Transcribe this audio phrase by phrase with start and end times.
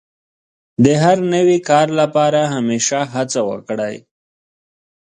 [0.83, 3.95] د هر نوي کار لپاره همېشه هڅه وکړئ.